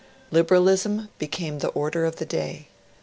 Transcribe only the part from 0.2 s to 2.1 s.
Liberalism became the order